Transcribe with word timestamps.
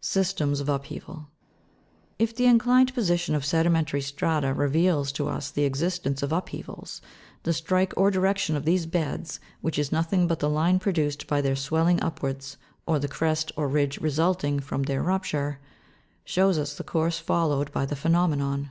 Systems 0.00 0.58
of 0.60 0.70
upheaval. 0.70 1.28
If 2.18 2.34
the 2.34 2.46
inclined 2.46 2.94
position 2.94 3.34
of 3.34 3.44
sedimentary 3.44 4.00
strata 4.00 4.54
reveals 4.54 5.12
to 5.12 5.28
us 5.28 5.50
the 5.50 5.64
existence 5.64 6.22
of 6.22 6.32
upheavals, 6.32 7.02
the 7.42 7.52
strike 7.52 7.92
or 7.94 8.10
direction 8.10 8.56
of 8.56 8.64
these 8.64 8.86
beds, 8.86 9.40
which 9.60 9.78
is 9.78 9.92
nothing 9.92 10.26
but 10.26 10.38
the 10.38 10.48
line 10.48 10.78
produced 10.78 11.26
by 11.26 11.42
their 11.42 11.56
swelling 11.56 12.00
upwards 12.02 12.56
or 12.86 12.98
the 12.98 13.06
crest 13.06 13.52
or 13.54 13.68
ridge 13.68 13.98
resulting 14.00 14.60
from 14.60 14.84
their 14.84 15.02
rupture, 15.02 15.60
shows 16.24 16.56
us 16.56 16.72
the 16.74 16.82
course 16.82 17.18
followed 17.18 17.70
by 17.70 17.84
the 17.84 17.96
phe 17.96 18.08
nomenon. 18.08 18.70